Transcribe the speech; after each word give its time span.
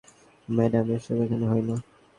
Madam 0.47 0.87
এসব 0.95 1.17
এখানে 1.25 1.45
হয় 1.51 1.63
না। 1.67 1.75